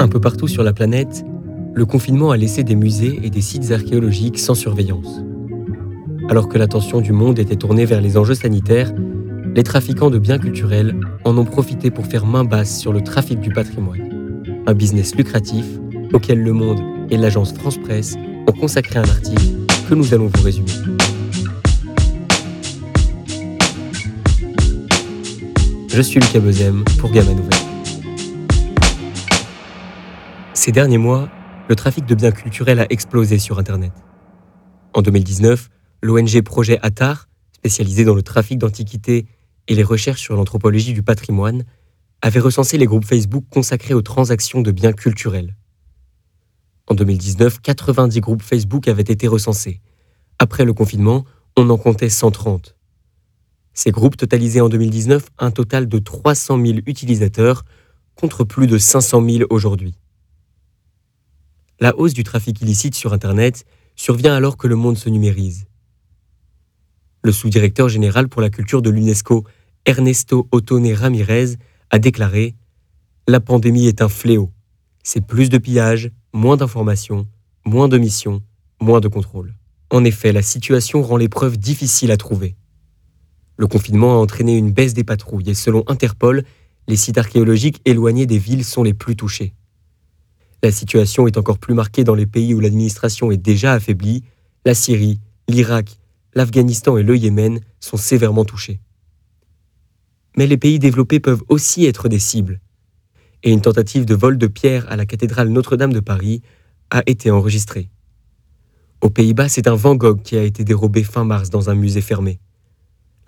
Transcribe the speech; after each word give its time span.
Un 0.00 0.06
peu 0.06 0.20
partout 0.20 0.46
sur 0.46 0.62
la 0.62 0.72
planète, 0.72 1.24
le 1.74 1.84
confinement 1.84 2.30
a 2.30 2.36
laissé 2.36 2.62
des 2.62 2.76
musées 2.76 3.18
et 3.24 3.30
des 3.30 3.40
sites 3.40 3.72
archéologiques 3.72 4.38
sans 4.38 4.54
surveillance. 4.54 5.22
Alors 6.28 6.48
que 6.48 6.56
l'attention 6.56 7.00
du 7.00 7.10
monde 7.10 7.40
était 7.40 7.56
tournée 7.56 7.84
vers 7.84 8.00
les 8.00 8.16
enjeux 8.16 8.36
sanitaires, 8.36 8.92
les 9.56 9.64
trafiquants 9.64 10.10
de 10.10 10.18
biens 10.18 10.38
culturels 10.38 10.94
en 11.24 11.36
ont 11.36 11.44
profité 11.44 11.90
pour 11.90 12.06
faire 12.06 12.26
main 12.26 12.44
basse 12.44 12.78
sur 12.78 12.92
le 12.92 13.00
trafic 13.00 13.40
du 13.40 13.50
patrimoine. 13.50 14.44
Un 14.68 14.74
business 14.74 15.16
lucratif 15.16 15.64
auquel 16.12 16.42
Le 16.42 16.52
Monde 16.52 16.80
et 17.10 17.16
l'agence 17.16 17.52
France 17.52 17.78
Presse 17.78 18.16
ont 18.46 18.52
consacré 18.52 19.00
un 19.00 19.08
article 19.08 19.42
que 19.88 19.94
nous 19.96 20.14
allons 20.14 20.30
vous 20.32 20.42
résumer. 20.44 20.70
Je 25.88 26.02
suis 26.02 26.20
Lucas 26.20 26.38
Bezem 26.38 26.84
pour 27.00 27.10
Gamma 27.10 27.32
Nouvelle. 27.32 27.67
Ces 30.68 30.72
derniers 30.72 30.98
mois, 30.98 31.30
le 31.70 31.74
trafic 31.76 32.04
de 32.04 32.14
biens 32.14 32.30
culturels 32.30 32.78
a 32.78 32.86
explosé 32.90 33.38
sur 33.38 33.58
Internet. 33.58 33.92
En 34.92 35.00
2019, 35.00 35.70
l'ONG 36.02 36.42
Projet 36.42 36.78
Attar, 36.82 37.30
spécialisée 37.52 38.04
dans 38.04 38.14
le 38.14 38.20
trafic 38.20 38.58
d'antiquités 38.58 39.24
et 39.66 39.74
les 39.74 39.82
recherches 39.82 40.20
sur 40.20 40.36
l'anthropologie 40.36 40.92
du 40.92 41.02
patrimoine, 41.02 41.64
avait 42.20 42.38
recensé 42.38 42.76
les 42.76 42.84
groupes 42.84 43.06
Facebook 43.06 43.46
consacrés 43.48 43.94
aux 43.94 44.02
transactions 44.02 44.60
de 44.60 44.70
biens 44.70 44.92
culturels. 44.92 45.56
En 46.86 46.94
2019, 46.94 47.62
90 47.62 48.20
groupes 48.20 48.42
Facebook 48.42 48.88
avaient 48.88 49.00
été 49.00 49.26
recensés. 49.26 49.80
Après 50.38 50.66
le 50.66 50.74
confinement, 50.74 51.24
on 51.56 51.70
en 51.70 51.78
comptait 51.78 52.10
130. 52.10 52.76
Ces 53.72 53.90
groupes 53.90 54.18
totalisaient 54.18 54.60
en 54.60 54.68
2019 54.68 55.28
un 55.38 55.50
total 55.50 55.88
de 55.88 55.98
300 55.98 56.62
000 56.62 56.80
utilisateurs 56.84 57.64
contre 58.16 58.44
plus 58.44 58.66
de 58.66 58.76
500 58.76 59.26
000 59.26 59.44
aujourd'hui. 59.48 59.94
La 61.80 61.96
hausse 61.96 62.12
du 62.12 62.24
trafic 62.24 62.60
illicite 62.60 62.96
sur 62.96 63.12
Internet 63.12 63.64
survient 63.94 64.34
alors 64.34 64.56
que 64.56 64.66
le 64.66 64.74
monde 64.74 64.98
se 64.98 65.08
numérise. 65.08 65.66
Le 67.22 67.30
sous-directeur 67.30 67.88
général 67.88 68.28
pour 68.28 68.42
la 68.42 68.50
culture 68.50 68.82
de 68.82 68.90
l'UNESCO, 68.90 69.44
Ernesto 69.86 70.48
Otone 70.50 70.92
Ramirez, 70.92 71.54
a 71.90 72.00
déclaré 72.00 72.56
La 73.28 73.38
pandémie 73.38 73.86
est 73.86 74.02
un 74.02 74.08
fléau. 74.08 74.50
C'est 75.04 75.24
plus 75.24 75.50
de 75.50 75.58
pillages, 75.58 76.10
moins 76.32 76.56
d'informations, 76.56 77.28
moins 77.64 77.86
de 77.86 77.98
missions, 77.98 78.42
moins 78.80 79.00
de 79.00 79.08
contrôle. 79.08 79.54
En 79.90 80.04
effet, 80.04 80.32
la 80.32 80.42
situation 80.42 81.02
rend 81.02 81.16
l'épreuve 81.16 81.58
difficile 81.58 82.10
à 82.10 82.16
trouver. 82.16 82.56
Le 83.56 83.68
confinement 83.68 84.14
a 84.14 84.18
entraîné 84.18 84.56
une 84.56 84.72
baisse 84.72 84.94
des 84.94 85.04
patrouilles 85.04 85.50
et 85.50 85.54
selon 85.54 85.84
Interpol, 85.86 86.44
les 86.88 86.96
sites 86.96 87.18
archéologiques 87.18 87.80
éloignés 87.84 88.26
des 88.26 88.38
villes 88.38 88.64
sont 88.64 88.82
les 88.82 88.94
plus 88.94 89.14
touchés. 89.14 89.54
La 90.62 90.72
situation 90.72 91.26
est 91.26 91.38
encore 91.38 91.58
plus 91.58 91.74
marquée 91.74 92.04
dans 92.04 92.14
les 92.14 92.26
pays 92.26 92.54
où 92.54 92.60
l'administration 92.60 93.30
est 93.30 93.36
déjà 93.36 93.74
affaiblie. 93.74 94.24
La 94.64 94.74
Syrie, 94.74 95.20
l'Irak, 95.48 95.98
l'Afghanistan 96.34 96.96
et 96.96 97.02
le 97.02 97.16
Yémen 97.16 97.60
sont 97.80 97.96
sévèrement 97.96 98.44
touchés. 98.44 98.80
Mais 100.36 100.46
les 100.46 100.56
pays 100.56 100.78
développés 100.78 101.20
peuvent 101.20 101.42
aussi 101.48 101.86
être 101.86 102.08
des 102.08 102.18
cibles 102.18 102.60
et 103.42 103.52
une 103.52 103.60
tentative 103.60 104.04
de 104.04 104.14
vol 104.14 104.38
de 104.38 104.46
pierre 104.46 104.90
à 104.90 104.96
la 104.96 105.06
cathédrale 105.06 105.48
Notre-Dame 105.48 105.92
de 105.92 106.00
Paris 106.00 106.42
a 106.90 107.02
été 107.06 107.30
enregistrée. 107.30 107.88
Aux 109.00 109.10
Pays-Bas, 109.10 109.48
c'est 109.48 109.68
un 109.68 109.76
Van 109.76 109.94
Gogh 109.94 110.22
qui 110.22 110.36
a 110.36 110.42
été 110.42 110.64
dérobé 110.64 111.04
fin 111.04 111.24
mars 111.24 111.50
dans 111.50 111.70
un 111.70 111.74
musée 111.74 112.00
fermé. 112.00 112.40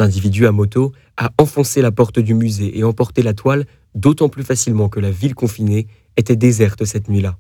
L'individu 0.01 0.47
à 0.47 0.51
moto 0.51 0.93
a 1.19 1.31
enfoncé 1.37 1.83
la 1.83 1.93
porte 1.93 2.21
du 2.21 2.33
musée 2.33 2.79
et 2.79 2.85
emporté 2.85 3.23
la 3.23 3.35
toile 3.35 3.67
d'autant 3.95 4.31
plus 4.31 4.45
facilement 4.45 4.89
que 4.89 4.99
la 4.99 5.11
ville 5.11 5.35
confinée 5.35 5.89
était 6.17 6.37
déserte 6.37 6.87
cette 6.87 7.11
nuit-là. 7.11 7.39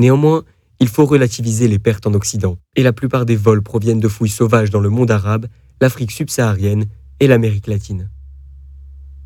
Néanmoins, 0.00 0.42
il 0.80 0.88
faut 0.88 1.06
relativiser 1.06 1.68
les 1.68 1.78
pertes 1.78 2.08
en 2.08 2.14
Occident, 2.14 2.58
et 2.74 2.82
la 2.82 2.92
plupart 2.92 3.26
des 3.26 3.36
vols 3.36 3.62
proviennent 3.62 4.00
de 4.00 4.08
fouilles 4.08 4.28
sauvages 4.28 4.70
dans 4.70 4.80
le 4.80 4.88
monde 4.88 5.12
arabe, 5.12 5.46
l'Afrique 5.80 6.10
subsaharienne 6.10 6.86
et 7.20 7.28
l'Amérique 7.28 7.68
latine. 7.68 8.10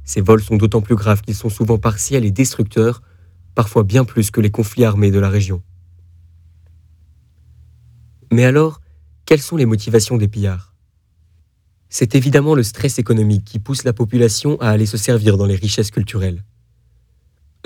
Ces 0.05 0.21
vols 0.21 0.43
sont 0.43 0.57
d'autant 0.57 0.83
plus 0.83 0.97
graves 0.97 1.23
qu'ils 1.23 1.35
sont 1.35 1.49
souvent 1.49 1.79
partiels 1.79 2.27
et 2.27 2.31
destructeurs, 2.31 3.01
parfois 3.55 3.83
bien 3.83 4.05
plus 4.05 4.31
que 4.31 4.43
les 4.43 4.51
conflits 4.51 4.85
armés 4.85 5.11
de 5.11 5.19
la 5.19 5.31
région. 5.31 5.63
Mais 8.31 8.45
alors, 8.45 8.83
quelles 9.25 9.41
sont 9.41 9.57
les 9.57 9.65
motivations 9.65 10.19
des 10.19 10.29
pillards? 10.29 10.72
C'est 11.95 12.15
évidemment 12.15 12.55
le 12.55 12.63
stress 12.63 12.99
économique 12.99 13.45
qui 13.45 13.59
pousse 13.59 13.85
la 13.85 13.93
population 13.93 14.59
à 14.63 14.71
aller 14.71 14.87
se 14.87 14.97
servir 14.97 15.37
dans 15.37 15.45
les 15.45 15.57
richesses 15.57 15.91
culturelles. 15.91 16.43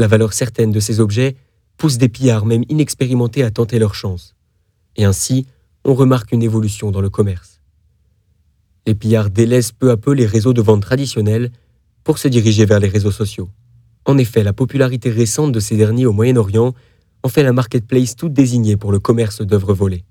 La 0.01 0.09
valeur 0.09 0.33
certaine 0.33 0.73
de 0.73 0.81
ces 0.81 0.99
objets 0.99 1.37
pousse 1.77 1.97
des 1.97 2.09
pillards 2.09 2.45
même 2.45 2.65
inexpérimentés 2.69 3.45
à 3.45 3.53
tenter 3.53 3.79
leur 3.79 3.95
chance. 3.95 4.35
Et 4.97 5.05
ainsi, 5.05 5.47
on 5.85 5.95
remarque 5.95 6.33
une 6.33 6.43
évolution 6.43 6.91
dans 6.91 7.01
le 7.01 7.09
commerce. 7.09 7.61
Les 8.85 8.97
pillards 8.97 9.31
délaissent 9.31 9.71
peu 9.71 9.93
à 9.93 9.97
peu 9.97 10.11
les 10.11 10.27
réseaux 10.27 10.53
de 10.53 10.61
vente 10.61 10.83
traditionnels 10.83 11.53
pour 12.03 12.19
se 12.19 12.27
diriger 12.27 12.65
vers 12.67 12.81
les 12.81 12.89
réseaux 12.89 13.13
sociaux. 13.13 13.49
En 14.07 14.19
effet, 14.19 14.43
la 14.43 14.53
popularité 14.53 15.09
récente 15.09 15.53
de 15.53 15.61
ces 15.61 15.77
derniers 15.77 16.07
au 16.07 16.13
Moyen-Orient 16.13 16.75
en 17.23 17.29
fait 17.29 17.45
la 17.45 17.53
marketplace 17.53 18.17
toute 18.17 18.33
désignée 18.33 18.77
pour 18.77 18.91
le 18.91 18.99
commerce 18.99 19.41
d'œuvres 19.41 19.73
volées. 19.73 20.05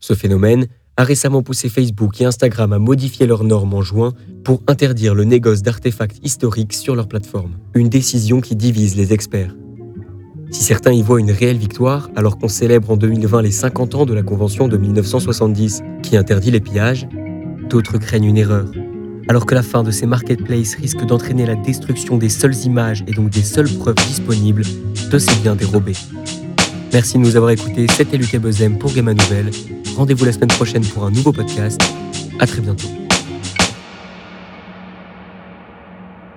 Ce 0.00 0.14
phénomène 0.14 0.66
a 0.98 1.04
récemment 1.04 1.42
poussé 1.42 1.68
Facebook 1.68 2.20
et 2.20 2.24
Instagram 2.24 2.72
à 2.72 2.78
modifier 2.78 3.26
leurs 3.26 3.44
normes 3.44 3.72
en 3.72 3.82
juin 3.82 4.12
pour 4.44 4.62
interdire 4.66 5.14
le 5.14 5.24
négoce 5.24 5.62
d'artefacts 5.62 6.18
historiques 6.24 6.74
sur 6.74 6.96
leur 6.96 7.06
plateforme, 7.06 7.52
une 7.74 7.88
décision 7.88 8.40
qui 8.40 8.56
divise 8.56 8.96
les 8.96 9.12
experts. 9.12 9.54
Si 10.50 10.64
certains 10.64 10.92
y 10.92 11.02
voient 11.02 11.20
une 11.20 11.30
réelle 11.30 11.58
victoire, 11.58 12.10
alors 12.16 12.36
qu'on 12.36 12.48
célèbre 12.48 12.90
en 12.90 12.96
2020 12.96 13.42
les 13.42 13.52
50 13.52 13.94
ans 13.94 14.06
de 14.06 14.14
la 14.14 14.24
Convention 14.24 14.66
de 14.66 14.76
1970 14.76 15.82
qui 16.02 16.16
interdit 16.16 16.50
les 16.50 16.60
pillages, 16.60 17.06
d'autres 17.70 17.98
craignent 17.98 18.24
une 18.24 18.38
erreur 18.38 18.66
alors 19.28 19.44
que 19.44 19.54
la 19.54 19.62
fin 19.62 19.82
de 19.82 19.90
ces 19.90 20.06
marketplaces 20.06 20.74
risque 20.74 21.04
d'entraîner 21.04 21.46
la 21.46 21.54
destruction 21.54 22.16
des 22.16 22.30
seules 22.30 22.56
images 22.64 23.04
et 23.06 23.12
donc 23.12 23.30
des 23.30 23.42
seules 23.42 23.68
preuves 23.68 23.94
disponibles 24.06 24.62
de 25.10 25.18
ces 25.18 25.34
biens 25.42 25.54
dérobés. 25.54 25.92
Merci 26.92 27.18
de 27.18 27.22
nous 27.22 27.36
avoir 27.36 27.50
écoutés, 27.50 27.86
c'était 27.94 28.16
Lucas 28.16 28.38
Bezem 28.38 28.78
pour 28.78 28.92
Gamma 28.92 29.12
Nouvelle. 29.14 29.50
Rendez-vous 29.96 30.24
la 30.24 30.32
semaine 30.32 30.48
prochaine 30.48 30.84
pour 30.84 31.04
un 31.04 31.10
nouveau 31.10 31.32
podcast. 31.32 31.80
À 32.38 32.46
très 32.46 32.60
bientôt. 32.60 32.88